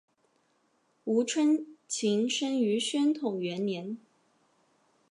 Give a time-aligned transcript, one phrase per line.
[1.03, 3.97] 吴春晴生于宣统元年。